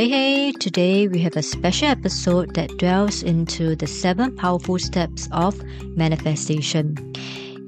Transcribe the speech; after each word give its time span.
Hey, 0.00 0.08
hey, 0.08 0.52
today 0.52 1.08
we 1.08 1.18
have 1.18 1.36
a 1.36 1.42
special 1.42 1.88
episode 1.88 2.54
that 2.54 2.78
delves 2.78 3.22
into 3.22 3.76
the 3.76 3.86
seven 3.86 4.34
powerful 4.34 4.78
steps 4.78 5.28
of 5.30 5.62
manifestation. 5.94 6.96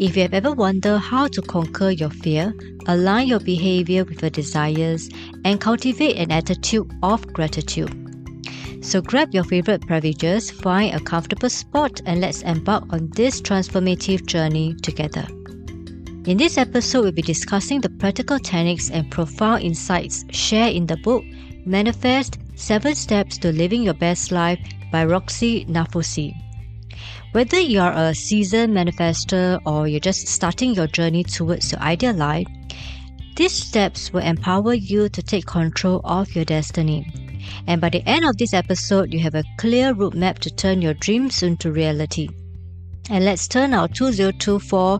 If 0.00 0.16
you 0.16 0.22
have 0.22 0.32
ever 0.32 0.50
wondered 0.52 0.96
how 0.96 1.28
to 1.28 1.42
conquer 1.42 1.90
your 1.90 2.08
fear, 2.08 2.54
align 2.86 3.26
your 3.28 3.38
behavior 3.38 4.04
with 4.04 4.22
your 4.22 4.30
desires, 4.30 5.10
and 5.44 5.60
cultivate 5.60 6.16
an 6.16 6.32
attitude 6.32 6.90
of 7.02 7.30
gratitude. 7.34 7.92
So 8.80 9.02
grab 9.02 9.34
your 9.34 9.44
favorite 9.44 9.86
beverages, 9.86 10.50
find 10.50 10.94
a 10.94 11.00
comfortable 11.00 11.50
spot, 11.50 12.00
and 12.06 12.22
let's 12.22 12.40
embark 12.40 12.90
on 12.94 13.10
this 13.10 13.42
transformative 13.42 14.24
journey 14.24 14.74
together. 14.76 15.26
In 16.24 16.38
this 16.38 16.56
episode, 16.56 17.02
we'll 17.02 17.12
be 17.12 17.20
discussing 17.20 17.82
the 17.82 17.90
practical 17.90 18.38
techniques 18.38 18.88
and 18.88 19.10
profound 19.10 19.64
insights 19.64 20.24
shared 20.30 20.74
in 20.74 20.86
the 20.86 20.96
book 20.96 21.24
Manifest 21.64 22.38
7 22.56 22.92
Steps 22.96 23.38
to 23.38 23.52
Living 23.52 23.84
Your 23.84 23.94
Best 23.94 24.32
Life 24.32 24.58
by 24.90 25.04
Roxie 25.04 25.64
Nafousi. 25.66 26.34
Whether 27.30 27.60
you 27.60 27.78
are 27.78 27.92
a 27.92 28.14
seasoned 28.16 28.74
manifester 28.74 29.60
or 29.64 29.86
you're 29.86 30.00
just 30.00 30.26
starting 30.26 30.74
your 30.74 30.88
journey 30.88 31.22
towards 31.22 31.70
your 31.70 31.80
ideal 31.80 32.14
life, 32.14 32.48
these 33.36 33.52
steps 33.52 34.12
will 34.12 34.22
empower 34.22 34.74
you 34.74 35.08
to 35.10 35.22
take 35.22 35.46
control 35.46 36.00
of 36.02 36.34
your 36.34 36.44
destiny. 36.44 37.06
And 37.68 37.80
by 37.80 37.90
the 37.90 38.06
end 38.08 38.24
of 38.24 38.38
this 38.38 38.54
episode, 38.54 39.12
you 39.12 39.20
have 39.20 39.36
a 39.36 39.44
clear 39.58 39.94
roadmap 39.94 40.40
to 40.40 40.50
turn 40.50 40.82
your 40.82 40.94
dreams 40.94 41.44
into 41.44 41.70
reality. 41.70 42.28
And 43.08 43.24
let's 43.24 43.46
turn 43.46 43.72
our 43.72 43.86
2024 43.86 44.98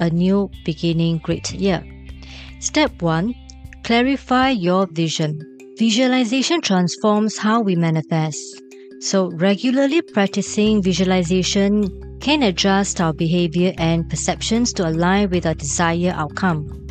a 0.00 0.10
new 0.10 0.50
beginning 0.64 1.18
great 1.18 1.52
year. 1.52 1.84
Step 2.58 3.00
1 3.00 3.32
Clarify 3.84 4.50
your 4.50 4.88
vision. 4.88 5.59
Visualization 5.80 6.60
transforms 6.60 7.38
how 7.38 7.62
we 7.62 7.74
manifest. 7.74 8.62
So, 8.98 9.30
regularly 9.30 10.02
practicing 10.02 10.82
visualization 10.82 12.18
can 12.20 12.42
adjust 12.42 13.00
our 13.00 13.14
behavior 13.14 13.72
and 13.78 14.06
perceptions 14.10 14.74
to 14.74 14.86
align 14.86 15.30
with 15.30 15.46
our 15.46 15.54
desired 15.54 16.12
outcome. 16.16 16.86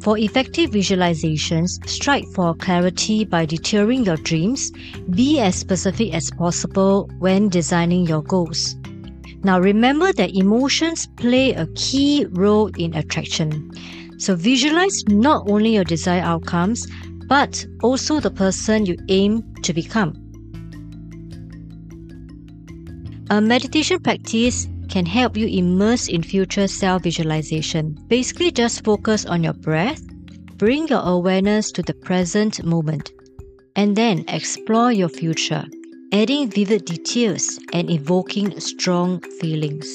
For 0.00 0.16
effective 0.16 0.70
visualizations, 0.70 1.86
strive 1.86 2.32
for 2.34 2.54
clarity 2.54 3.26
by 3.26 3.44
detailing 3.44 4.06
your 4.06 4.16
dreams. 4.16 4.72
Be 5.10 5.38
as 5.38 5.56
specific 5.56 6.14
as 6.14 6.30
possible 6.30 7.10
when 7.18 7.50
designing 7.50 8.06
your 8.06 8.22
goals. 8.22 8.74
Now, 9.44 9.60
remember 9.60 10.14
that 10.14 10.34
emotions 10.34 11.06
play 11.18 11.52
a 11.52 11.66
key 11.74 12.24
role 12.30 12.70
in 12.78 12.94
attraction. 12.94 13.70
So, 14.16 14.34
visualize 14.34 15.04
not 15.08 15.44
only 15.50 15.74
your 15.74 15.84
desired 15.84 16.24
outcomes, 16.24 16.86
but 17.30 17.64
also 17.80 18.18
the 18.18 18.30
person 18.30 18.84
you 18.84 18.98
aim 19.08 19.54
to 19.62 19.72
become. 19.72 20.12
A 23.30 23.40
meditation 23.40 24.00
practice 24.00 24.66
can 24.88 25.06
help 25.06 25.36
you 25.36 25.46
immerse 25.46 26.08
in 26.08 26.24
future 26.24 26.66
self 26.66 27.04
visualization. 27.04 27.96
Basically, 28.08 28.50
just 28.50 28.84
focus 28.84 29.24
on 29.24 29.44
your 29.44 29.52
breath, 29.52 30.02
bring 30.56 30.88
your 30.88 31.02
awareness 31.02 31.70
to 31.72 31.82
the 31.82 31.94
present 31.94 32.64
moment, 32.64 33.12
and 33.76 33.94
then 33.94 34.24
explore 34.26 34.90
your 34.90 35.08
future, 35.08 35.64
adding 36.12 36.50
vivid 36.50 36.84
details 36.84 37.60
and 37.72 37.88
evoking 37.88 38.58
strong 38.58 39.20
feelings. 39.38 39.86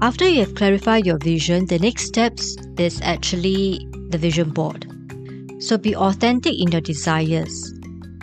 After 0.00 0.28
you 0.28 0.40
have 0.44 0.54
clarified 0.54 1.06
your 1.06 1.18
vision, 1.18 1.66
the 1.66 1.80
next 1.80 2.04
steps 2.04 2.56
is 2.78 3.00
actually 3.02 3.84
the 4.10 4.18
vision 4.18 4.50
board. 4.50 4.93
So 5.58 5.78
be 5.78 5.94
authentic 5.94 6.54
in 6.60 6.72
your 6.72 6.80
desires. 6.80 7.72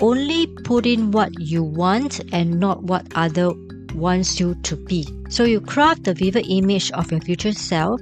Only 0.01 0.47
put 0.47 0.85
in 0.85 1.11
what 1.11 1.31
you 1.39 1.63
want 1.63 2.21
and 2.33 2.59
not 2.59 2.83
what 2.83 3.07
other 3.15 3.51
wants 3.95 4.39
you 4.39 4.55
to 4.63 4.75
be. 4.75 5.07
So 5.29 5.43
you 5.43 5.61
craft 5.61 6.03
the 6.03 6.13
vivid 6.13 6.45
image 6.49 6.91
of 6.91 7.11
your 7.11 7.21
future 7.21 7.53
self. 7.53 8.01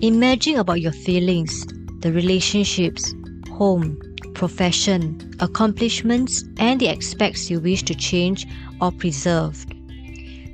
Imagine 0.00 0.56
about 0.56 0.80
your 0.80 0.92
feelings, 0.92 1.66
the 2.00 2.12
relationships, 2.12 3.14
home, 3.52 3.98
profession, 4.34 5.34
accomplishments, 5.40 6.44
and 6.58 6.80
the 6.80 6.88
aspects 6.88 7.50
you 7.50 7.60
wish 7.60 7.82
to 7.84 7.94
change 7.94 8.46
or 8.80 8.92
preserve. 8.92 9.66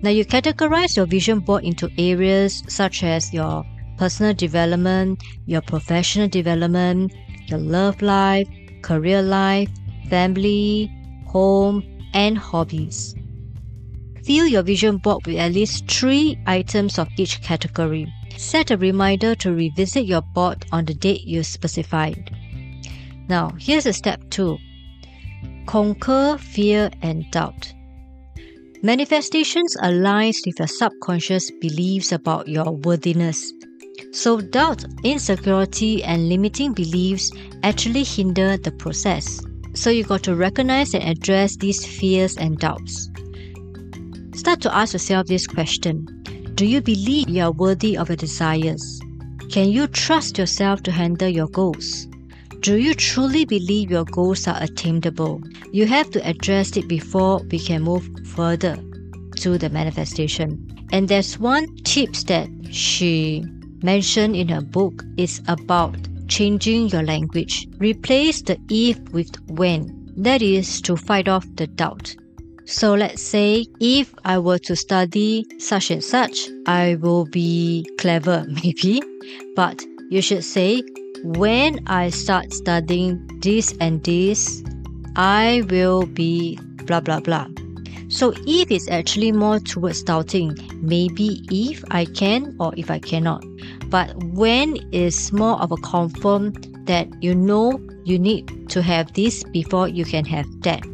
Now 0.02 0.10
you 0.10 0.24
categorize 0.24 0.96
your 0.96 1.06
vision 1.06 1.40
board 1.40 1.64
into 1.64 1.90
areas 1.98 2.62
such 2.68 3.02
as 3.02 3.32
your 3.32 3.64
personal 3.96 4.34
development, 4.34 5.22
your 5.46 5.62
professional 5.62 6.28
development, 6.28 7.12
your 7.46 7.58
love 7.58 8.00
life, 8.02 8.48
career 8.82 9.22
life, 9.22 9.68
family, 10.08 10.90
home, 11.26 11.82
and 12.12 12.38
hobbies. 12.38 13.14
Fill 14.24 14.46
your 14.46 14.62
vision 14.62 14.98
board 14.98 15.26
with 15.26 15.36
at 15.36 15.52
least 15.52 15.90
three 15.90 16.38
items 16.46 16.98
of 16.98 17.08
each 17.18 17.42
category. 17.42 18.10
Set 18.36 18.70
a 18.70 18.76
reminder 18.76 19.34
to 19.34 19.52
revisit 19.52 20.06
your 20.06 20.22
board 20.22 20.64
on 20.72 20.86
the 20.86 20.94
date 20.94 21.22
you 21.24 21.42
specified. 21.42 22.30
Now, 23.28 23.50
here's 23.58 23.86
a 23.86 23.92
step 23.92 24.20
two 24.30 24.58
conquer 25.66 26.36
fear 26.38 26.90
and 27.02 27.30
doubt. 27.30 27.72
Manifestations 28.82 29.76
aligns 29.82 30.36
with 30.44 30.58
your 30.58 30.68
subconscious 30.68 31.50
beliefs 31.60 32.12
about 32.12 32.48
your 32.48 32.70
worthiness 32.70 33.50
so, 34.14 34.40
doubt, 34.40 34.84
insecurity, 35.02 36.02
and 36.04 36.28
limiting 36.28 36.72
beliefs 36.72 37.32
actually 37.62 38.04
hinder 38.04 38.56
the 38.56 38.70
process. 38.70 39.44
So, 39.74 39.90
you 39.90 40.04
got 40.04 40.22
to 40.22 40.36
recognize 40.36 40.94
and 40.94 41.02
address 41.02 41.56
these 41.56 41.84
fears 41.84 42.36
and 42.36 42.56
doubts. 42.58 43.10
Start 44.34 44.60
to 44.62 44.74
ask 44.74 44.92
yourself 44.92 45.26
this 45.26 45.46
question 45.46 46.06
Do 46.54 46.64
you 46.64 46.80
believe 46.80 47.28
you 47.28 47.42
are 47.42 47.52
worthy 47.52 47.96
of 47.96 48.08
your 48.08 48.16
desires? 48.16 49.00
Can 49.50 49.70
you 49.70 49.88
trust 49.88 50.38
yourself 50.38 50.82
to 50.84 50.92
handle 50.92 51.28
your 51.28 51.48
goals? 51.48 52.06
Do 52.60 52.78
you 52.78 52.94
truly 52.94 53.44
believe 53.44 53.90
your 53.90 54.04
goals 54.04 54.46
are 54.48 54.62
attainable? 54.62 55.42
You 55.72 55.86
have 55.86 56.10
to 56.12 56.26
address 56.26 56.76
it 56.76 56.88
before 56.88 57.42
we 57.50 57.58
can 57.58 57.82
move 57.82 58.08
further 58.28 58.76
to 59.36 59.58
the 59.58 59.70
manifestation. 59.70 60.86
And 60.92 61.08
there's 61.08 61.38
one 61.38 61.76
tips 61.78 62.22
that 62.24 62.48
she 62.70 63.44
mentioned 63.82 64.36
in 64.36 64.48
her 64.48 64.60
book 64.60 65.04
is 65.16 65.40
about 65.48 65.96
changing 66.28 66.88
your 66.88 67.02
language. 67.02 67.66
Replace 67.78 68.42
the 68.42 68.58
if 68.68 68.98
with 69.10 69.30
when. 69.48 70.12
That 70.16 70.42
is 70.42 70.80
to 70.82 70.96
fight 70.96 71.28
off 71.28 71.46
the 71.56 71.66
doubt. 71.66 72.14
So 72.66 72.94
let's 72.94 73.22
say 73.22 73.66
if 73.80 74.14
I 74.24 74.38
were 74.38 74.58
to 74.60 74.74
study 74.74 75.44
such 75.58 75.90
and 75.90 76.02
such, 76.02 76.48
I 76.66 76.96
will 76.96 77.26
be 77.26 77.86
clever, 77.98 78.46
maybe. 78.62 79.02
But 79.54 79.82
you 80.10 80.22
should 80.22 80.44
say, 80.44 80.82
when 81.24 81.80
I 81.86 82.10
start 82.10 82.52
studying 82.52 83.26
this 83.40 83.74
and 83.80 84.02
this, 84.04 84.62
I 85.16 85.62
will 85.68 86.06
be 86.06 86.58
blah 86.84 87.00
blah 87.00 87.20
blah. 87.20 87.48
So 88.14 88.32
if 88.46 88.70
is 88.70 88.88
actually 88.88 89.32
more 89.32 89.58
towards 89.58 90.04
doubting, 90.04 90.56
maybe 90.80 91.42
if 91.50 91.82
I 91.90 92.04
can 92.04 92.54
or 92.60 92.72
if 92.76 92.88
I 92.88 93.00
cannot. 93.00 93.44
But 93.90 94.14
when 94.22 94.76
is 94.92 95.32
more 95.32 95.60
of 95.60 95.72
a 95.72 95.76
confirm 95.78 96.52
that 96.84 97.08
you 97.20 97.34
know 97.34 97.80
you 98.04 98.16
need 98.20 98.70
to 98.70 98.82
have 98.82 99.12
this 99.14 99.42
before 99.42 99.88
you 99.88 100.04
can 100.04 100.24
have 100.26 100.46
that. 100.62 100.86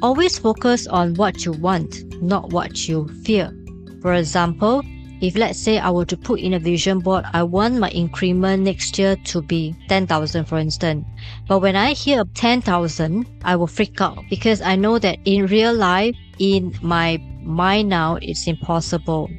Always 0.00 0.38
focus 0.38 0.86
on 0.86 1.12
what 1.16 1.44
you 1.44 1.52
want, 1.52 2.02
not 2.22 2.54
what 2.54 2.88
you 2.88 3.08
fear. 3.22 3.52
For 4.00 4.14
example, 4.14 4.82
if 5.22 5.36
let's 5.36 5.60
say 5.60 5.78
I 5.78 5.88
were 5.88 6.04
to 6.06 6.16
put 6.16 6.40
in 6.40 6.54
a 6.54 6.58
vision 6.58 6.98
board, 6.98 7.24
I 7.32 7.44
want 7.44 7.78
my 7.78 7.90
increment 7.90 8.64
next 8.64 8.98
year 8.98 9.14
to 9.26 9.40
be 9.40 9.72
10,000 9.88 10.44
for 10.46 10.58
instance. 10.58 11.06
But 11.46 11.60
when 11.60 11.76
I 11.76 11.92
hear 11.92 12.24
10,000, 12.34 13.26
I 13.44 13.54
will 13.54 13.68
freak 13.68 14.00
out 14.00 14.18
because 14.28 14.60
I 14.60 14.74
know 14.74 14.98
that 14.98 15.20
in 15.24 15.46
real 15.46 15.72
life, 15.72 16.16
in 16.40 16.74
my 16.82 17.18
mind 17.40 17.88
now, 17.88 18.16
it's 18.20 18.48
impossible. 18.48 19.30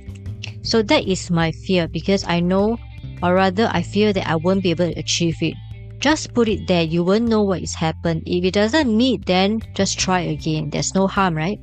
So 0.62 0.82
that 0.84 1.04
is 1.04 1.30
my 1.30 1.52
fear 1.52 1.90
because 1.90 2.24
I 2.30 2.40
know, 2.40 2.78
or 3.22 3.34
rather, 3.34 3.70
I 3.74 3.82
fear 3.82 4.14
that 4.14 4.26
I 4.26 4.38
won't 4.38 4.64
be 4.64 4.72
able 4.72 4.90
to 4.90 4.98
achieve 4.98 5.44
it. 5.44 5.56
Just 6.00 6.34
put 6.34 6.48
it 6.48 6.66
there, 6.66 6.84
you 6.84 7.04
won't 7.04 7.28
know 7.28 7.44
what 7.44 7.62
is 7.62 7.76
happened. 7.76 8.24
If 8.26 8.46
it 8.46 8.54
doesn't 8.54 8.96
meet, 8.96 9.26
then 9.26 9.62
just 9.74 10.00
try 10.00 10.22
again. 10.22 10.70
There's 10.70 10.96
no 10.96 11.08
harm, 11.08 11.36
right? 11.36 11.60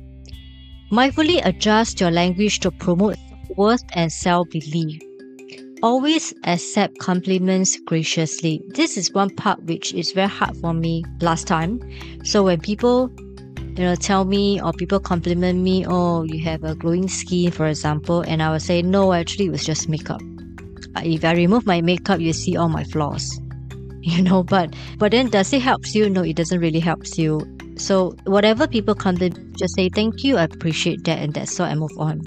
Mindfully 0.91 1.43
adjust 1.43 1.99
your 1.99 2.11
language 2.11 2.59
to 2.59 2.69
promote 2.69 3.17
worth 3.57 3.83
and 3.93 4.11
self 4.11 4.49
belief. 4.49 5.01
Always 5.83 6.33
accept 6.43 6.99
compliments 6.99 7.79
graciously. 7.85 8.61
This 8.69 8.97
is 8.97 9.11
one 9.13 9.31
part 9.31 9.63
which 9.63 9.93
is 9.93 10.11
very 10.11 10.29
hard 10.29 10.55
for 10.57 10.73
me 10.73 11.03
last 11.21 11.47
time. 11.47 11.79
So 12.23 12.43
when 12.43 12.59
people 12.59 13.11
you 13.77 13.85
know 13.85 13.95
tell 13.95 14.25
me 14.25 14.61
or 14.61 14.73
people 14.73 14.99
compliment 14.99 15.61
me 15.61 15.85
oh 15.87 16.23
you 16.23 16.43
have 16.43 16.61
a 16.65 16.75
glowing 16.75 17.07
skin 17.07 17.49
for 17.51 17.67
example 17.67 18.19
and 18.19 18.43
i 18.43 18.51
will 18.51 18.59
say 18.59 18.81
no 18.81 19.13
actually 19.13 19.45
it 19.45 19.49
was 19.49 19.63
just 19.63 19.87
makeup 19.87 20.19
if 20.97 21.23
i 21.23 21.31
remove 21.31 21.65
my 21.65 21.79
makeup 21.79 22.19
you 22.19 22.33
see 22.33 22.57
all 22.57 22.67
my 22.67 22.83
flaws 22.83 23.39
you 24.01 24.21
know 24.21 24.43
but 24.43 24.75
but 24.97 25.11
then 25.13 25.29
does 25.29 25.53
it 25.53 25.61
help 25.61 25.83
you 25.95 26.09
no 26.09 26.21
it 26.21 26.35
doesn't 26.35 26.59
really 26.59 26.81
help 26.81 27.17
you 27.17 27.39
So 27.81 28.15
whatever 28.25 28.67
people 28.67 28.93
contribute, 28.93 29.57
just 29.57 29.75
say 29.75 29.89
thank 29.89 30.23
you, 30.23 30.37
I 30.37 30.43
appreciate 30.43 31.03
that, 31.05 31.17
and 31.17 31.33
that's 31.33 31.59
all, 31.59 31.65
and 31.65 31.79
move 31.79 31.97
on. 31.97 32.21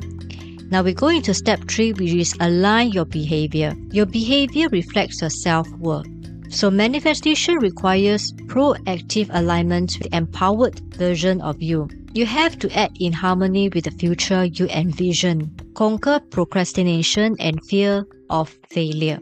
Now 0.71 0.83
we 0.83 0.95
go 0.95 1.09
into 1.09 1.35
step 1.35 1.61
three, 1.69 1.93
which 1.93 2.13
is 2.15 2.35
align 2.41 2.91
your 2.91 3.05
behavior. 3.05 3.75
Your 3.91 4.07
behavior 4.07 4.69
reflects 4.69 5.21
your 5.21 5.31
self 5.31 5.69
worth. 5.73 6.07
So 6.51 6.71
manifestation 6.71 7.57
requires 7.57 8.33
proactive 8.47 9.29
alignment 9.33 9.99
with 9.99 10.15
empowered 10.15 10.81
version 10.95 11.41
of 11.41 11.61
you. 11.61 11.89
You 12.13 12.27
have 12.27 12.59
to 12.61 12.71
act 12.79 12.97
in 13.01 13.13
harmony 13.13 13.69
with 13.69 13.85
the 13.85 13.91
future 13.91 14.45
you 14.45 14.69
envision. 14.69 15.55
Conquer 15.75 16.21
procrastination 16.31 17.37
and 17.41 17.65
fear 17.67 18.07
of 18.31 18.57
failure. 18.71 19.19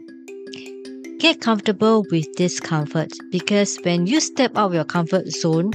Get 1.17 1.41
comfortable 1.41 2.05
with 2.11 2.31
discomfort 2.35 3.11
because 3.31 3.77
when 3.83 4.05
you 4.05 4.19
step 4.19 4.55
out 4.55 4.67
of 4.67 4.73
your 4.73 4.83
comfort 4.83 5.27
zone, 5.27 5.71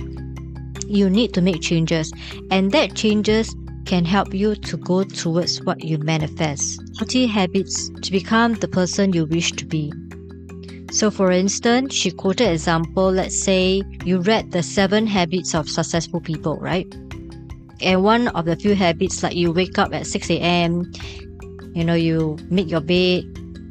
you 0.86 1.10
need 1.10 1.34
to 1.34 1.40
make 1.40 1.60
changes, 1.60 2.12
and 2.50 2.70
that 2.72 2.94
changes 2.94 3.54
can 3.88 4.04
help 4.04 4.34
you 4.34 4.54
to 4.54 4.76
go 4.76 5.02
towards 5.02 5.62
what 5.62 5.82
you 5.82 5.96
manifest. 5.96 6.78
Healthy 6.98 7.26
habits 7.26 7.88
to 8.02 8.12
become 8.12 8.52
the 8.52 8.68
person 8.68 9.14
you 9.14 9.24
wish 9.24 9.50
to 9.52 9.64
be. 9.64 9.90
So, 10.92 11.10
for 11.10 11.32
instance, 11.32 11.94
she 11.94 12.10
quoted 12.10 12.52
example. 12.52 13.10
Let's 13.10 13.42
say 13.42 13.82
you 14.04 14.20
read 14.20 14.52
the 14.52 14.62
seven 14.62 15.06
habits 15.06 15.54
of 15.54 15.70
successful 15.70 16.20
people, 16.20 16.58
right? 16.58 16.86
And 17.80 18.04
one 18.04 18.28
of 18.28 18.44
the 18.44 18.56
few 18.56 18.74
habits, 18.74 19.22
like 19.22 19.34
you 19.34 19.52
wake 19.52 19.78
up 19.78 19.94
at 19.94 20.06
6 20.06 20.30
a.m., 20.30 20.92
you 21.74 21.82
know, 21.82 21.94
you 21.94 22.36
make 22.50 22.70
your 22.70 22.80
bed, 22.80 23.24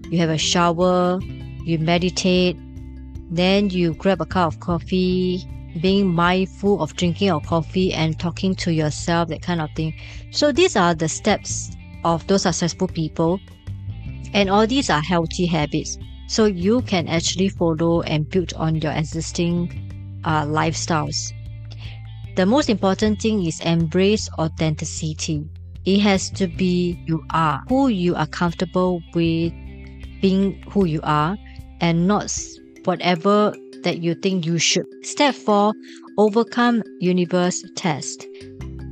you 0.09 0.17
have 0.17 0.31
a 0.31 0.37
shower, 0.37 1.19
you 1.63 1.77
meditate, 1.77 2.57
then 3.29 3.69
you 3.69 3.93
grab 3.93 4.21
a 4.21 4.25
cup 4.25 4.53
of 4.53 4.59
coffee, 4.61 5.45
being 5.81 6.13
mindful 6.13 6.81
of 6.81 6.95
drinking 6.95 7.27
your 7.27 7.41
coffee 7.41 7.93
and 7.93 8.19
talking 8.19 8.55
to 8.55 8.73
yourself, 8.73 9.29
that 9.29 9.41
kind 9.41 9.61
of 9.61 9.69
thing. 9.75 9.93
So, 10.31 10.51
these 10.51 10.75
are 10.75 10.95
the 10.95 11.09
steps 11.09 11.71
of 12.03 12.25
those 12.27 12.43
successful 12.43 12.87
people, 12.87 13.39
and 14.33 14.49
all 14.49 14.67
these 14.67 14.89
are 14.89 15.01
healthy 15.01 15.45
habits 15.45 15.97
so 16.27 16.45
you 16.45 16.81
can 16.81 17.07
actually 17.07 17.49
follow 17.49 18.01
and 18.01 18.29
build 18.29 18.53
on 18.53 18.75
your 18.75 18.91
existing 18.91 20.21
uh, 20.25 20.43
lifestyles. 20.43 21.33
The 22.35 22.45
most 22.45 22.69
important 22.69 23.21
thing 23.21 23.43
is 23.45 23.59
embrace 23.61 24.29
authenticity. 24.37 25.49
It 25.85 25.99
has 26.01 26.29
to 26.31 26.47
be 26.47 27.01
you 27.05 27.23
are, 27.31 27.63
who 27.69 27.87
you 27.87 28.13
are 28.15 28.27
comfortable 28.27 29.01
with 29.13 29.53
being 30.21 30.61
who 30.69 30.85
you 30.85 30.99
are, 31.03 31.37
and 31.79 32.07
not 32.07 32.37
whatever 32.83 33.53
that 33.83 34.00
you 34.00 34.15
think 34.15 34.45
you 34.45 34.57
should. 34.57 34.85
Step 35.03 35.35
4 35.35 35.74
Overcome 36.18 36.83
Universe 37.00 37.63
Test. 37.75 38.25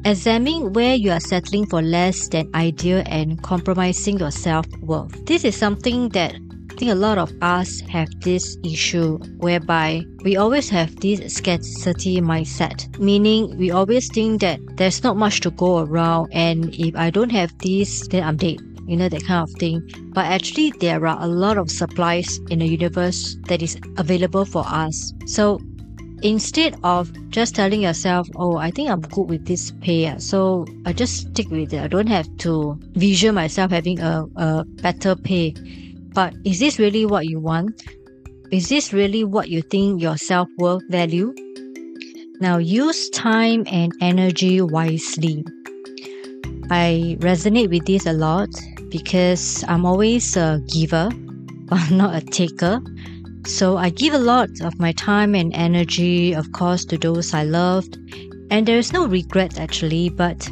Examine 0.06 0.74
where 0.74 0.94
you 0.94 1.12
are 1.12 1.20
settling 1.20 1.66
for 1.66 1.82
less 1.82 2.28
than 2.28 2.50
ideal 2.54 3.02
and 3.08 3.42
compromising 3.42 4.20
your 4.20 4.30
self 4.30 4.68
worth. 4.82 5.26
This 5.26 5.44
is 5.44 5.56
something 5.58 6.10
that 6.10 6.36
I 6.36 6.78
think 6.78 6.92
a 6.92 6.96
lot 6.96 7.18
of 7.18 7.32
us 7.42 7.80
have 7.90 8.10
this 8.20 8.58
issue 8.64 9.18
whereby 9.38 10.06
we 10.24 10.36
always 10.36 10.70
have 10.70 11.00
this 11.00 11.34
scarcity 11.34 12.20
mindset, 12.20 13.00
meaning 13.00 13.58
we 13.58 13.72
always 13.72 14.10
think 14.10 14.42
that 14.42 14.60
there's 14.76 15.02
not 15.02 15.16
much 15.16 15.40
to 15.42 15.52
go 15.52 15.80
around, 15.80 16.30
and 16.34 16.76
if 16.76 16.96
I 16.96 17.10
don't 17.10 17.32
have 17.32 17.58
this, 17.60 18.08
then 18.10 18.24
I'm 18.24 18.36
dead. 18.36 18.60
You 18.86 18.98
know, 18.98 19.10
that 19.10 19.26
kind 19.26 19.48
of 19.48 19.52
thing. 19.58 19.82
But 20.14 20.26
actually, 20.26 20.72
there 20.80 21.06
are 21.06 21.18
a 21.22 21.28
lot 21.28 21.58
of 21.58 21.72
supplies 21.72 22.40
in 22.50 22.60
the 22.60 22.68
universe 22.68 23.36
that 23.48 23.62
is 23.62 23.78
available 23.98 24.46
for 24.46 24.64
us. 24.68 25.14
So 25.26 25.60
instead 26.22 26.76
of 26.84 27.12
just 27.30 27.56
telling 27.56 27.82
yourself, 27.82 28.28
oh, 28.36 28.58
I 28.58 28.72
think 28.72 28.90
I'm 28.90 29.02
good 29.02 29.30
with 29.30 29.46
this 29.46 29.72
pay, 29.82 30.18
so 30.18 30.66
I 30.86 30.94
just 30.94 31.28
stick 31.32 31.50
with 31.50 31.74
it. 31.74 31.82
I 31.82 31.88
don't 31.88 32.08
have 32.08 32.28
to 32.38 32.78
vision 32.94 33.36
myself 33.36 33.72
having 33.72 34.00
a, 34.00 34.26
a 34.36 34.66
better 34.66 35.16
pay. 35.16 35.54
But 36.14 36.34
is 36.46 36.60
this 36.60 36.80
really 36.80 37.06
what 37.06 37.28
you 37.28 37.40
want? 37.40 37.84
Is 38.52 38.70
this 38.70 38.94
really 38.94 39.24
what 39.24 39.50
you 39.50 39.62
think 39.62 40.02
your 40.02 40.18
self 40.18 40.48
worth 40.58 40.84
value? 40.90 41.34
Now 42.40 42.58
use 42.58 43.10
time 43.10 43.64
and 43.68 43.92
energy 44.02 44.62
wisely. 44.62 45.44
I 46.70 47.18
resonate 47.20 47.70
with 47.70 47.86
this 47.86 48.06
a 48.06 48.14
lot 48.14 48.50
because 48.98 49.66
I'm 49.68 49.86
always 49.86 50.38
a 50.38 50.62
giver, 50.72 51.10
but 51.66 51.92
not 51.92 52.16
a 52.16 52.22
taker. 52.22 52.80
So 53.46 53.76
I 53.76 53.90
give 53.90 54.14
a 54.14 54.18
lot 54.34 54.50
of 54.62 54.80
my 54.80 54.94
time 54.94 55.36
and 55.36 55.54
energy, 55.54 56.34
of 56.34 56.54
course, 56.54 56.86
to 56.86 56.98
those 56.98 57.34
I 57.34 57.44
loved. 57.44 57.98
And 58.50 58.66
there 58.66 58.78
is 58.78 58.94
no 58.94 59.06
regret 59.06 59.60
actually, 59.60 60.08
but 60.10 60.50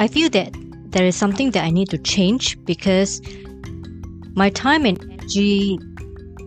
I 0.00 0.08
feel 0.08 0.28
that 0.30 0.50
there 0.90 1.06
is 1.06 1.14
something 1.14 1.52
that 1.52 1.62
I 1.62 1.70
need 1.70 1.88
to 1.90 1.98
change 1.98 2.58
because 2.64 3.22
my 4.34 4.50
time 4.50 4.84
and 4.84 5.00
energy 5.04 5.78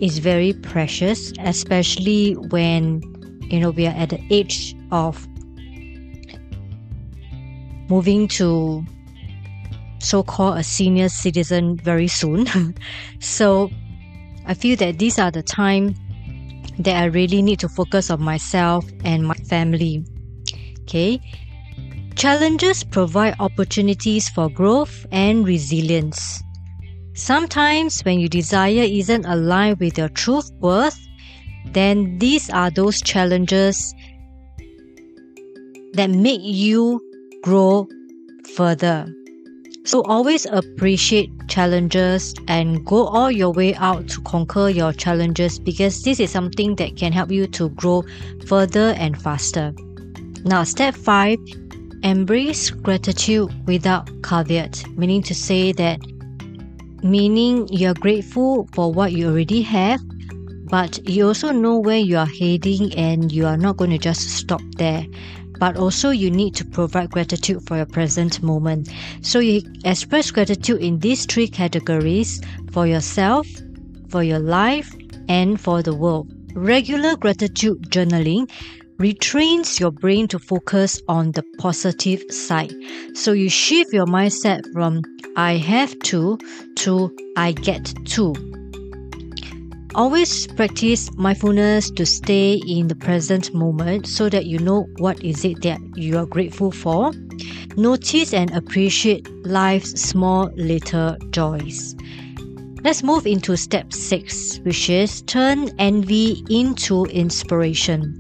is 0.02 0.20
very 0.20 0.52
precious, 0.52 1.32
especially 1.40 2.34
when 2.34 3.02
you 3.50 3.62
know 3.62 3.70
we 3.70 3.88
are 3.88 3.96
at 3.96 4.10
the 4.10 4.22
age 4.30 4.76
of 4.92 5.26
moving 7.90 8.28
to 8.28 8.84
so-called 10.00 10.58
a 10.58 10.64
senior 10.64 11.10
citizen 11.10 11.78
very 11.78 12.08
soon. 12.08 12.48
so 13.20 13.70
I 14.46 14.54
feel 14.54 14.76
that 14.78 15.00
these 15.00 15.20
are 15.20 15.32
the 15.32 15.44
time 15.44 15.96
that 16.80 16.96
I 16.96 17.06
really 17.06 17.42
need 17.42 17.60
to 17.60 17.70
focus 17.70 18.10
on 18.10 18.22
myself 18.22 18.86
and 19.04 19.28
my 19.28 19.36
family. 19.36 20.04
Okay. 20.82 21.20
Challenges 22.16 22.84
provide 22.84 23.36
opportunities 23.40 24.28
for 24.30 24.50
growth 24.50 25.06
and 25.12 25.46
resilience. 25.46 26.42
Sometimes, 27.14 28.02
when 28.02 28.20
your 28.20 28.30
desire 28.30 28.84
isn't 28.84 29.26
aligned 29.26 29.80
with 29.80 29.98
your 29.98 30.10
truth 30.10 30.50
worth, 30.60 31.00
then 31.74 32.18
these 32.18 32.50
are 32.50 32.72
those 32.72 33.02
challenges 33.02 33.94
that 35.94 36.10
make 36.10 36.42
you 36.42 37.02
grow 37.44 37.88
further. 38.56 39.14
So, 39.86 40.04
always 40.04 40.46
appreciate 40.46 41.32
challenges 41.48 42.36
and 42.48 42.86
go 42.86 43.08
all 43.08 43.32
your 43.32 43.52
way 43.52 43.74
out 43.76 44.08
to 44.10 44.22
conquer 44.22 44.70
your 44.70 44.94
challenges 44.94 45.58
because 45.58 46.04
this 46.04 46.20
is 46.20 46.30
something 46.30 46.76
that 46.76 46.96
can 46.96 47.12
help 47.12 47.32
you 47.32 47.48
to 47.48 47.70
grow 47.70 48.04
further 48.46 48.94
and 48.98 49.20
faster. 49.20 49.74
Now, 50.44 50.64
step 50.64 50.96
five 50.96 51.40
embrace 52.04 52.70
gratitude 52.70 53.50
without 53.68 54.10
caveat, 54.24 54.84
meaning 54.98 55.22
to 55.24 55.36
say 55.36 55.72
that 55.74 56.00
meaning 57.04 57.68
you're 57.70 57.94
grateful 57.94 58.68
for 58.74 58.92
what 58.92 59.14
you 59.14 59.28
already 59.30 59.62
have, 59.62 60.00
but 60.70 61.08
you 61.08 61.28
also 61.28 61.52
know 61.52 61.78
where 61.78 61.98
you 61.98 62.18
are 62.18 62.26
heading 62.26 62.94
and 62.96 63.32
you 63.32 63.46
are 63.46 63.58
not 63.58 63.78
going 63.78 63.92
to 63.92 63.98
just 63.98 64.22
stop 64.38 64.62
there. 64.78 65.06
But 65.60 65.78
also, 65.78 66.10
you 66.10 66.32
need 66.32 66.56
to 66.56 66.66
provide 66.66 67.12
gratitude 67.12 67.62
for 67.68 67.76
your 67.76 67.86
present 67.86 68.42
moment. 68.42 68.90
So, 69.22 69.40
you 69.40 69.62
express 69.84 70.32
gratitude 70.32 70.82
in 70.82 71.00
these 71.00 71.26
three 71.26 71.48
categories 71.48 72.42
for 72.72 72.88
yourself, 72.88 73.46
for 74.10 74.24
your 74.24 74.40
life, 74.40 74.96
and 75.28 75.60
for 75.60 75.84
the 75.84 75.94
world. 75.94 76.32
Regular 76.56 77.16
gratitude 77.16 77.84
journaling 77.90 78.50
retrains 79.00 79.80
your 79.80 79.92
brain 79.92 80.28
to 80.28 80.40
focus 80.40 81.02
on 81.08 81.32
the 81.32 81.44
positive 81.58 82.22
side. 82.30 82.74
So 83.14 83.32
you 83.32 83.50
shift 83.50 83.94
your 83.94 84.06
mindset 84.06 84.62
from 84.74 85.04
I 85.38 85.54
have 85.54 85.98
to 86.00 86.38
to 86.78 87.16
I 87.38 87.54
get 87.54 87.94
to. 88.08 88.59
Always 89.96 90.46
practice 90.46 91.10
mindfulness 91.18 91.90
to 91.92 92.06
stay 92.06 92.62
in 92.68 92.90
the 92.90 92.96
present 92.96 93.54
moment 93.56 94.06
so 94.06 94.30
that 94.30 94.46
you 94.46 94.60
know 94.60 94.88
what 94.98 95.24
is 95.24 95.44
it 95.44 95.64
that 95.64 95.80
you 95.96 96.16
are 96.20 96.28
grateful 96.28 96.72
for. 96.72 97.12
Notice 97.76 98.32
and 98.32 98.52
appreciate 98.56 99.28
life's 99.46 100.00
small 100.00 100.52
little 100.56 101.18
joys. 101.32 101.96
Let's 102.84 103.02
move 103.02 103.26
into 103.26 103.58
step 103.58 103.92
6, 103.92 104.60
which 104.60 104.92
is 104.92 105.24
turn 105.24 105.70
envy 105.80 106.44
into 106.50 107.06
inspiration. 107.06 108.20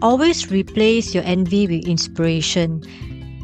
Always 0.00 0.50
replace 0.50 1.14
your 1.14 1.24
envy 1.24 1.66
with 1.66 1.86
inspiration. 1.86 2.82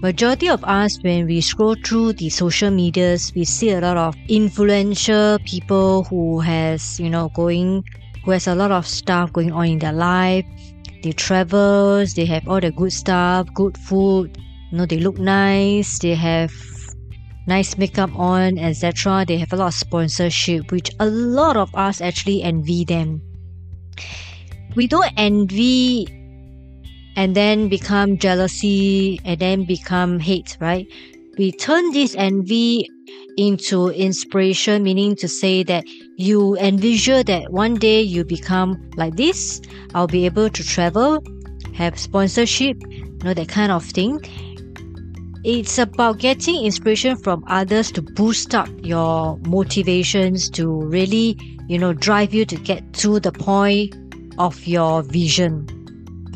Majority 0.06 0.48
of 0.48 0.62
us, 0.62 1.02
when 1.02 1.26
we 1.26 1.40
scroll 1.40 1.74
through 1.74 2.12
the 2.12 2.30
social 2.30 2.70
medias, 2.70 3.32
we 3.34 3.44
see 3.44 3.70
a 3.70 3.80
lot 3.80 3.96
of 3.96 4.14
influential 4.28 5.36
people 5.44 6.04
who 6.04 6.38
has, 6.38 7.00
you 7.00 7.10
know, 7.10 7.28
going, 7.34 7.82
who 8.24 8.30
has 8.30 8.46
a 8.46 8.54
lot 8.54 8.70
of 8.70 8.86
stuff 8.86 9.32
going 9.32 9.50
on 9.50 9.66
in 9.66 9.78
their 9.80 9.92
life. 9.92 10.46
They 11.02 11.10
travel, 11.10 12.06
they 12.06 12.24
have 12.24 12.46
all 12.46 12.60
the 12.60 12.70
good 12.70 12.92
stuff, 12.92 13.52
good 13.52 13.76
food, 13.76 14.38
you 14.70 14.78
know, 14.78 14.86
they 14.86 15.00
look 15.00 15.18
nice, 15.18 15.98
they 15.98 16.14
have 16.14 16.54
nice 17.48 17.76
makeup 17.76 18.16
on, 18.16 18.58
etc. 18.58 19.24
They 19.26 19.38
have 19.38 19.52
a 19.52 19.56
lot 19.56 19.66
of 19.66 19.74
sponsorship, 19.74 20.70
which 20.70 20.92
a 21.00 21.06
lot 21.06 21.56
of 21.56 21.74
us 21.74 22.00
actually 22.00 22.44
envy 22.44 22.84
them. 22.84 23.20
We 24.76 24.86
don't 24.86 25.12
envy 25.16 26.06
and 27.16 27.34
then 27.34 27.68
become 27.68 28.18
jealousy 28.18 29.18
and 29.24 29.40
then 29.40 29.64
become 29.64 30.18
hate, 30.18 30.56
right? 30.60 30.86
We 31.38 31.52
turn 31.52 31.92
this 31.92 32.14
envy 32.16 32.88
into 33.36 33.88
inspiration, 33.88 34.82
meaning 34.82 35.16
to 35.16 35.28
say 35.28 35.62
that 35.64 35.84
you 36.16 36.56
envision 36.56 37.26
that 37.26 37.52
one 37.52 37.74
day 37.74 38.00
you 38.00 38.24
become 38.24 38.90
like 38.96 39.16
this. 39.16 39.60
I'll 39.94 40.06
be 40.06 40.24
able 40.26 40.48
to 40.50 40.64
travel, 40.64 41.22
have 41.74 41.98
sponsorship, 41.98 42.76
you 42.88 43.18
know, 43.24 43.34
that 43.34 43.48
kind 43.48 43.72
of 43.72 43.84
thing. 43.84 44.20
It's 45.44 45.78
about 45.78 46.18
getting 46.18 46.64
inspiration 46.64 47.16
from 47.16 47.44
others 47.46 47.92
to 47.92 48.02
boost 48.02 48.54
up 48.54 48.68
your 48.82 49.38
motivations 49.46 50.50
to 50.50 50.80
really, 50.82 51.38
you 51.68 51.78
know, 51.78 51.92
drive 51.92 52.34
you 52.34 52.44
to 52.46 52.56
get 52.56 52.94
to 52.94 53.20
the 53.20 53.32
point 53.32 53.94
of 54.38 54.66
your 54.66 55.02
vision. 55.02 55.75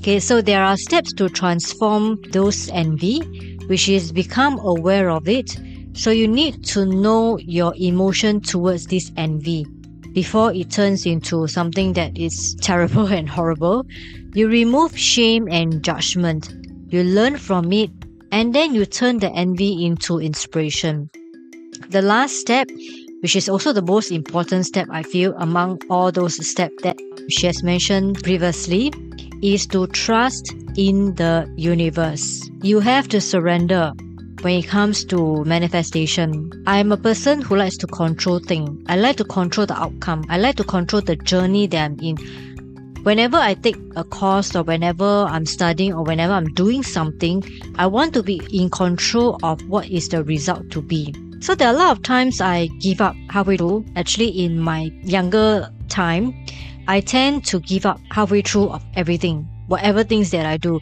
Okay, 0.01 0.19
so 0.19 0.41
there 0.41 0.65
are 0.65 0.79
steps 0.79 1.13
to 1.13 1.29
transform 1.29 2.19
those 2.31 2.71
envy, 2.71 3.21
which 3.67 3.87
is 3.87 4.13
become 4.13 4.59
aware 4.61 5.11
of 5.11 5.29
it. 5.29 5.55
So 5.93 6.11
you 6.11 6.27
need 6.27 6.65
to 6.69 6.87
know 6.87 7.37
your 7.37 7.75
emotion 7.77 8.41
towards 8.41 8.87
this 8.87 9.13
envy 9.19 9.67
before 10.15 10.55
it 10.55 10.71
turns 10.71 11.05
into 11.05 11.47
something 11.49 11.93
that 11.93 12.17
is 12.17 12.55
terrible 12.63 13.09
and 13.09 13.29
horrible. 13.29 13.85
You 14.33 14.49
remove 14.49 14.97
shame 14.97 15.47
and 15.51 15.85
judgment. 15.85 16.51
You 16.89 17.05
learn 17.05 17.37
from 17.37 17.71
it 17.71 17.91
and 18.33 18.55
then 18.55 18.75
you 18.75 18.87
turn 18.87 19.19
the 19.19 19.31
envy 19.33 19.85
into 19.85 20.19
inspiration. 20.19 21.11
The 21.91 22.01
last 22.01 22.37
step, 22.37 22.69
which 23.21 23.37
is 23.37 23.49
also 23.49 23.73
the 23.73 23.83
most 23.83 24.11
important 24.11 24.67
step 24.67 24.89
I 24.91 25.03
feel 25.03 25.35
among 25.39 25.81
all 25.91 26.11
those 26.11 26.45
steps 26.47 26.83
that 26.83 26.97
she 27.29 27.47
has 27.47 27.63
mentioned 27.63 28.23
previously, 28.23 28.93
is 29.43 29.67
to 29.69 29.87
trust 29.89 30.53
in 30.77 31.15
the 31.15 31.51
universe. 31.57 32.49
You 32.63 32.81
have 32.81 33.09
to 33.09 33.21
surrender 33.21 33.93
when 34.43 34.59
it 34.59 34.67
comes 34.67 35.05
to 35.07 35.45
manifestation. 35.45 36.51
I'm 36.67 36.93
a 36.93 36.97
person 36.97 37.43
who 37.43 37.57
likes 37.57 37.77
to 37.79 37.87
control 37.87 38.39
things. 38.39 38.85
I 38.89 38.97
like 38.97 39.17
to 39.17 39.25
control 39.25 39.67
the 39.67 39.79
outcome. 39.79 40.25
I 40.29 40.39
like 40.39 40.57
to 40.57 40.65
control 40.65 41.03
the 41.03 41.17
journey 41.17 41.67
that 41.69 41.85
I'm 41.85 41.99
in. 42.01 42.17
Whenever 43.03 43.39
I 43.39 43.55
take 43.55 43.79
a 43.97 44.05
course 44.05 44.55
or 44.55 44.63
whenever 44.63 45.05
I'm 45.05 45.47
studying 45.47 45.95
or 45.95 46.03
whenever 46.05 46.35
I'm 46.35 46.53
doing 46.53 46.83
something, 46.83 47.43
I 47.77 47.87
want 47.87 48.13
to 48.15 48.23
be 48.23 48.43
in 48.53 48.69
control 48.69 49.39
of 49.43 49.67
what 49.69 49.89
is 49.89 50.09
the 50.09 50.23
result 50.23 50.71
to 50.71 50.83
be. 50.83 51.15
So 51.41 51.55
there 51.55 51.69
are 51.69 51.75
a 51.75 51.79
lot 51.79 51.93
of 51.93 52.03
times 52.03 52.43
I 52.43 52.67
give 52.81 53.01
up 53.01 53.17
halfway 53.31 53.57
through. 53.57 53.87
Actually, 53.97 54.45
in 54.45 54.61
my 54.61 54.93
younger 55.03 55.73
time, 55.89 56.35
I 56.87 57.01
tend 57.01 57.47
to 57.47 57.61
give 57.61 57.87
up 57.87 57.99
halfway 58.11 58.43
through 58.43 58.69
of 58.69 58.85
everything, 58.95 59.49
whatever 59.67 60.05
things 60.05 60.33
that 60.33 60.45
I 60.45 60.59
do, 60.59 60.81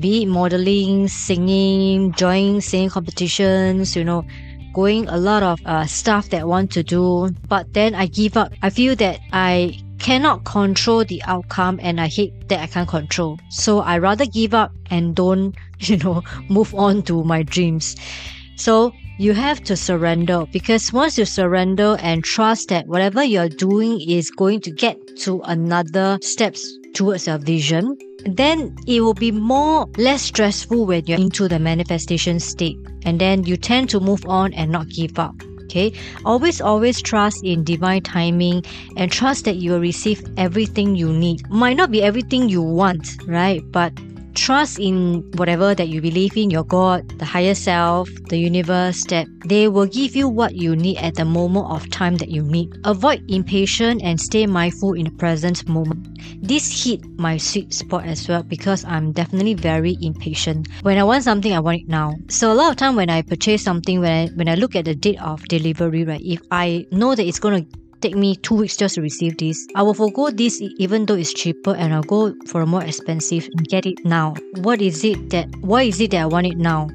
be 0.00 0.22
it 0.22 0.26
modeling, 0.26 1.08
singing, 1.08 2.12
joining 2.12 2.62
singing 2.62 2.88
competitions, 2.88 3.94
you 3.94 4.02
know, 4.02 4.24
going 4.72 5.06
a 5.08 5.18
lot 5.18 5.42
of 5.42 5.60
uh, 5.66 5.84
stuff 5.84 6.30
that 6.30 6.40
I 6.40 6.44
want 6.44 6.70
to 6.72 6.82
do. 6.82 7.30
But 7.46 7.74
then 7.74 7.94
I 7.94 8.06
give 8.06 8.38
up. 8.38 8.54
I 8.62 8.70
feel 8.70 8.96
that 8.96 9.20
I 9.34 9.78
cannot 9.98 10.44
control 10.44 11.04
the 11.04 11.22
outcome 11.24 11.80
and 11.82 12.00
I 12.00 12.06
hate 12.06 12.48
that 12.48 12.60
I 12.60 12.66
can't 12.66 12.88
control. 12.88 13.38
So 13.50 13.80
I 13.80 13.98
rather 13.98 14.24
give 14.24 14.54
up 14.54 14.72
and 14.88 15.14
don't, 15.14 15.54
you 15.80 15.98
know, 15.98 16.22
move 16.48 16.74
on 16.74 17.02
to 17.02 17.24
my 17.24 17.42
dreams. 17.42 17.94
So 18.56 18.94
you 19.18 19.34
have 19.34 19.62
to 19.64 19.76
surrender 19.76 20.46
because 20.52 20.92
once 20.92 21.18
you 21.18 21.24
surrender 21.24 21.96
and 22.00 22.22
trust 22.22 22.68
that 22.68 22.86
whatever 22.86 23.24
you're 23.24 23.48
doing 23.48 24.00
is 24.00 24.30
going 24.30 24.60
to 24.60 24.70
get 24.70 25.16
to 25.16 25.40
another 25.42 26.18
steps 26.22 26.78
towards 26.94 27.26
your 27.26 27.38
vision, 27.38 27.98
then 28.24 28.76
it 28.86 29.00
will 29.00 29.14
be 29.14 29.32
more 29.32 29.86
less 29.96 30.22
stressful 30.22 30.86
when 30.86 31.04
you're 31.06 31.18
into 31.18 31.48
the 31.48 31.58
manifestation 31.58 32.38
state. 32.38 32.78
And 33.04 33.20
then 33.20 33.44
you 33.44 33.56
tend 33.56 33.90
to 33.90 34.00
move 34.00 34.24
on 34.26 34.54
and 34.54 34.70
not 34.70 34.88
give 34.88 35.18
up. 35.18 35.34
Okay, 35.64 35.92
always, 36.24 36.62
always 36.62 37.02
trust 37.02 37.44
in 37.44 37.62
divine 37.62 38.00
timing 38.02 38.64
and 38.96 39.12
trust 39.12 39.44
that 39.44 39.56
you 39.56 39.72
will 39.72 39.80
receive 39.80 40.24
everything 40.38 40.94
you 40.96 41.12
need. 41.12 41.46
Might 41.50 41.76
not 41.76 41.90
be 41.90 42.02
everything 42.02 42.48
you 42.48 42.62
want, 42.62 43.06
right? 43.26 43.60
But 43.70 43.92
trust 44.38 44.78
in 44.78 45.28
whatever 45.34 45.74
that 45.74 45.88
you 45.88 46.00
believe 46.00 46.36
in 46.36 46.48
your 46.48 46.64
God, 46.64 47.18
the 47.18 47.24
higher 47.24 47.54
self, 47.54 48.08
the 48.28 48.38
universe, 48.38 49.04
that 49.06 49.26
they 49.44 49.66
will 49.66 49.86
give 49.86 50.14
you 50.14 50.28
what 50.28 50.54
you 50.54 50.76
need 50.76 50.98
at 50.98 51.16
the 51.16 51.24
moment 51.24 51.66
of 51.70 51.90
time 51.90 52.16
that 52.16 52.28
you 52.28 52.42
need. 52.42 52.70
Avoid 52.84 53.28
impatience 53.28 54.00
and 54.04 54.20
stay 54.20 54.46
mindful 54.46 54.94
in 54.94 55.04
the 55.04 55.10
present 55.10 55.68
moment. 55.68 56.06
This 56.40 56.84
hit 56.84 57.04
my 57.18 57.36
sweet 57.36 57.74
spot 57.74 58.06
as 58.06 58.28
well 58.28 58.44
because 58.44 58.84
I'm 58.84 59.10
definitely 59.12 59.54
very 59.54 59.98
impatient. 60.00 60.68
When 60.82 60.98
I 60.98 61.02
want 61.02 61.24
something, 61.24 61.52
I 61.52 61.58
want 61.58 61.82
it 61.82 61.88
now. 61.88 62.14
So 62.28 62.52
a 62.52 62.54
lot 62.54 62.70
of 62.70 62.76
time 62.76 62.94
when 62.94 63.10
I 63.10 63.22
purchase 63.22 63.64
something, 63.64 64.00
when 64.00 64.12
I 64.12 64.26
when 64.34 64.48
I 64.48 64.54
look 64.54 64.76
at 64.76 64.84
the 64.84 64.94
date 64.94 65.20
of 65.20 65.42
delivery, 65.48 66.04
right, 66.04 66.22
if 66.22 66.40
I 66.50 66.86
know 66.92 67.14
that 67.14 67.26
it's 67.26 67.40
gonna 67.40 67.66
take 68.00 68.14
me 68.14 68.36
two 68.36 68.54
weeks 68.54 68.76
just 68.76 68.94
to 68.96 69.00
receive 69.02 69.36
this. 69.38 69.66
I 69.74 69.82
will 69.82 69.94
forego 69.94 70.30
this 70.30 70.60
even 70.60 71.06
though 71.06 71.14
it's 71.14 71.32
cheaper 71.32 71.74
and 71.74 71.94
I'll 71.94 72.02
go 72.02 72.34
for 72.46 72.62
a 72.62 72.66
more 72.66 72.82
expensive 72.82 73.48
and 73.56 73.66
get 73.68 73.86
it 73.86 74.04
now. 74.04 74.34
What 74.56 74.80
is 74.80 75.04
it 75.04 75.30
that 75.30 75.48
why 75.60 75.82
is 75.82 76.00
it 76.00 76.10
that 76.12 76.22
I 76.22 76.26
want 76.26 76.46
it 76.46 76.56
now? 76.58 76.88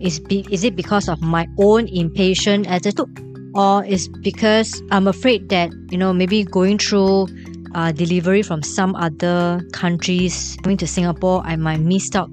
Is 0.00 0.20
be, 0.20 0.46
is 0.50 0.64
it 0.64 0.76
because 0.76 1.08
of 1.08 1.20
my 1.22 1.46
own 1.58 1.88
impatient 1.88 2.66
attitude? 2.66 3.08
Or 3.54 3.84
is 3.84 4.08
because 4.08 4.82
I'm 4.90 5.08
afraid 5.08 5.48
that, 5.48 5.70
you 5.90 5.96
know, 5.96 6.12
maybe 6.12 6.44
going 6.44 6.76
through 6.76 7.28
uh, 7.74 7.92
delivery 7.92 8.42
from 8.42 8.62
some 8.62 8.94
other 8.96 9.62
countries 9.72 10.56
coming 10.62 10.76
to 10.78 10.86
Singapore, 10.86 11.42
I 11.44 11.56
might 11.56 11.80
miss 11.80 12.14
out 12.14 12.30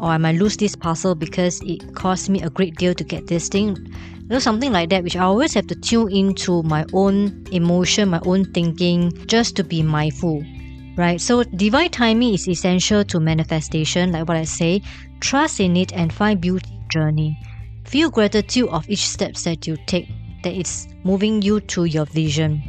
or 0.00 0.08
I 0.08 0.18
might 0.18 0.36
lose 0.36 0.56
this 0.56 0.74
parcel 0.74 1.14
because 1.14 1.60
it 1.62 1.94
cost 1.94 2.30
me 2.30 2.40
a 2.42 2.50
great 2.50 2.76
deal 2.76 2.94
to 2.94 3.04
get 3.04 3.26
this 3.26 3.48
thing 3.48 3.76
you 4.30 4.36
know, 4.36 4.38
something 4.38 4.70
like 4.70 4.90
that, 4.90 5.02
which 5.02 5.16
I 5.16 5.24
always 5.24 5.54
have 5.54 5.66
to 5.66 5.74
tune 5.74 6.12
into 6.12 6.62
my 6.62 6.86
own 6.92 7.44
emotion, 7.50 8.10
my 8.10 8.20
own 8.24 8.44
thinking, 8.52 9.10
just 9.26 9.56
to 9.56 9.64
be 9.64 9.82
mindful. 9.82 10.44
Right? 10.96 11.20
So 11.20 11.42
divine 11.42 11.90
timing 11.90 12.34
is 12.34 12.46
essential 12.48 13.02
to 13.06 13.18
manifestation, 13.18 14.12
like 14.12 14.28
what 14.28 14.36
I 14.36 14.44
say. 14.44 14.82
Trust 15.18 15.58
in 15.58 15.76
it 15.76 15.92
and 15.94 16.12
find 16.12 16.40
beauty 16.40 16.78
journey. 16.92 17.36
Feel 17.84 18.08
gratitude 18.08 18.68
of 18.68 18.88
each 18.88 19.04
steps 19.04 19.42
that 19.44 19.66
you 19.66 19.76
take, 19.86 20.08
that 20.44 20.54
it's 20.54 20.86
moving 21.02 21.42
you 21.42 21.58
to 21.62 21.86
your 21.86 22.06
vision. 22.06 22.62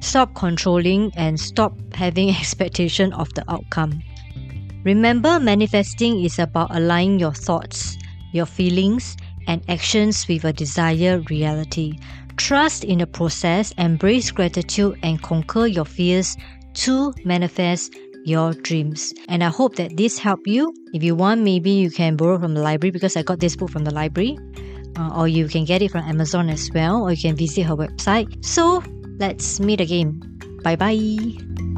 Stop 0.00 0.34
controlling 0.34 1.12
and 1.14 1.38
stop 1.38 1.78
having 1.94 2.28
expectation 2.36 3.12
of 3.12 3.32
the 3.34 3.44
outcome. 3.48 4.02
Remember, 4.82 5.38
manifesting 5.38 6.24
is 6.24 6.40
about 6.40 6.74
aligning 6.74 7.20
your 7.20 7.34
thoughts, 7.34 7.96
your 8.32 8.46
feelings, 8.46 9.16
and 9.46 9.62
actions 9.68 10.26
with 10.28 10.44
a 10.44 10.52
desired 10.52 11.30
reality. 11.30 11.98
Trust 12.36 12.84
in 12.84 12.98
the 12.98 13.06
process, 13.06 13.72
embrace 13.78 14.30
gratitude, 14.30 14.98
and 15.02 15.20
conquer 15.22 15.66
your 15.66 15.84
fears 15.84 16.36
to 16.74 17.12
manifest 17.24 17.94
your 18.24 18.52
dreams. 18.52 19.14
And 19.28 19.42
I 19.42 19.48
hope 19.48 19.76
that 19.76 19.96
this 19.96 20.18
helped 20.18 20.46
you. 20.46 20.72
If 20.92 21.02
you 21.02 21.14
want, 21.14 21.42
maybe 21.42 21.70
you 21.70 21.90
can 21.90 22.16
borrow 22.16 22.38
from 22.38 22.54
the 22.54 22.62
library 22.62 22.90
because 22.90 23.16
I 23.16 23.22
got 23.22 23.40
this 23.40 23.56
book 23.56 23.70
from 23.70 23.84
the 23.84 23.94
library. 23.94 24.38
Uh, 24.98 25.10
or 25.16 25.28
you 25.28 25.48
can 25.48 25.64
get 25.64 25.82
it 25.82 25.90
from 25.90 26.04
Amazon 26.04 26.48
as 26.50 26.70
well, 26.74 27.02
or 27.02 27.12
you 27.12 27.20
can 27.20 27.36
visit 27.36 27.62
her 27.62 27.76
website. 27.76 28.44
So 28.44 28.82
let's 29.18 29.60
meet 29.60 29.80
again. 29.80 30.20
Bye 30.62 30.76
bye. 30.76 31.69